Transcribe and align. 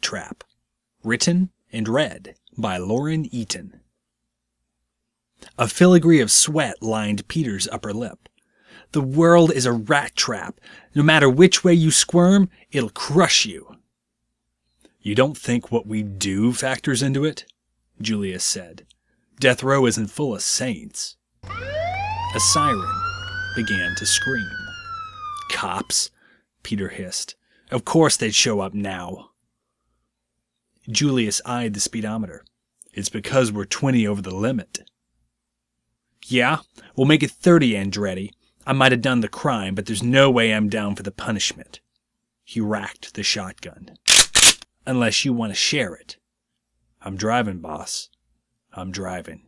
Trap. 0.00 0.44
Written 1.02 1.50
and 1.72 1.88
read 1.88 2.36
by 2.56 2.76
Lauren 2.76 3.26
Eaton. 3.34 3.80
A 5.58 5.66
filigree 5.66 6.20
of 6.20 6.30
sweat 6.30 6.80
lined 6.80 7.26
Peter's 7.26 7.66
upper 7.72 7.92
lip. 7.92 8.28
The 8.92 9.00
world 9.00 9.50
is 9.50 9.66
a 9.66 9.72
rat 9.72 10.14
trap. 10.14 10.60
No 10.94 11.02
matter 11.02 11.28
which 11.28 11.64
way 11.64 11.74
you 11.74 11.90
squirm, 11.90 12.50
it'll 12.70 12.88
crush 12.88 13.46
you. 13.46 13.76
You 15.00 15.16
don't 15.16 15.36
think 15.36 15.72
what 15.72 15.88
we 15.88 16.04
do 16.04 16.52
factors 16.52 17.02
into 17.02 17.24
it? 17.24 17.44
Julius 18.00 18.44
said. 18.44 18.86
Death 19.40 19.64
Row 19.64 19.86
isn't 19.86 20.06
full 20.06 20.36
of 20.36 20.42
saints. 20.42 21.16
A 21.42 22.40
siren 22.40 23.02
began 23.56 23.96
to 23.96 24.06
scream. 24.06 24.52
Cops, 25.50 26.10
Peter 26.62 26.90
hissed. 26.90 27.34
Of 27.72 27.84
course 27.84 28.16
they'd 28.16 28.36
show 28.36 28.60
up 28.60 28.72
now. 28.72 29.30
Julius 30.88 31.40
eyed 31.46 31.74
the 31.74 31.80
speedometer. 31.80 32.44
It's 32.92 33.08
because 33.08 33.50
we're 33.50 33.64
20 33.64 34.06
over 34.06 34.20
the 34.20 34.34
limit. 34.34 34.88
Yeah, 36.26 36.58
we'll 36.96 37.06
make 37.06 37.22
it 37.22 37.30
30, 37.30 37.72
Andretti. 37.72 38.30
I 38.66 38.72
might 38.72 38.92
have 38.92 39.02
done 39.02 39.20
the 39.20 39.28
crime, 39.28 39.74
but 39.74 39.86
there's 39.86 40.02
no 40.02 40.30
way 40.30 40.52
I'm 40.52 40.68
down 40.68 40.94
for 40.94 41.02
the 41.02 41.10
punishment. 41.10 41.80
He 42.44 42.60
racked 42.60 43.14
the 43.14 43.22
shotgun. 43.22 43.96
Unless 44.86 45.24
you 45.24 45.32
want 45.32 45.52
to 45.52 45.56
share 45.56 45.94
it. 45.94 46.18
I'm 47.02 47.16
driving, 47.16 47.58
boss. 47.58 48.10
I'm 48.72 48.90
driving. 48.90 49.42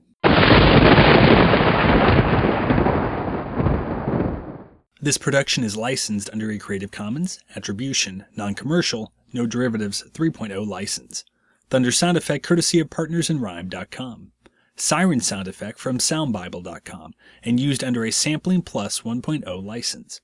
This 5.00 5.18
production 5.18 5.62
is 5.62 5.76
licensed 5.76 6.30
under 6.32 6.50
a 6.50 6.58
Creative 6.58 6.90
Commons 6.90 7.38
Attribution, 7.54 8.24
Non-Commercial, 8.34 9.12
No 9.32 9.46
Derivatives 9.46 10.02
3.0 10.12 10.66
license. 10.66 11.24
Thunder 11.68 11.90
sound 11.90 12.16
effect 12.16 12.44
courtesy 12.44 12.78
of 12.78 12.90
partnersinrhyme.com. 12.90 14.32
Siren 14.76 15.20
sound 15.20 15.48
effect 15.48 15.78
from 15.78 15.98
soundbible.com 15.98 17.12
and 17.42 17.58
used 17.58 17.82
under 17.82 18.04
a 18.04 18.12
Sampling 18.12 18.62
Plus 18.62 19.00
1.0 19.00 19.64
license. 19.64 20.20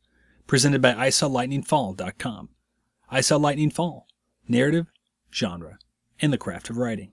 Presented 0.46 0.80
by 0.82 0.92
ISawLightningFall.com. 0.92 2.50
I 3.10 3.20
Saw 3.20 3.36
Lightning 3.36 3.70
Fall. 3.70 4.06
Narrative, 4.46 4.86
genre, 5.32 5.78
and 6.20 6.32
the 6.32 6.38
craft 6.38 6.70
of 6.70 6.76
writing. 6.76 7.10